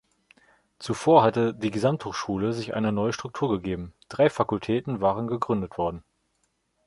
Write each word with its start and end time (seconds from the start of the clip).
Zuvor 0.79 1.21
hatte 1.21 1.53
die 1.53 1.69
Gesamthochschule 1.69 2.53
sich 2.53 2.73
eine 2.73 2.91
neue 2.91 3.13
Struktur 3.13 3.49
gegeben, 3.51 3.93
drei 4.09 4.31
Fakultäten 4.31 4.99
waren 4.99 5.27
gegründet 5.27 5.77
worden. 5.77 6.03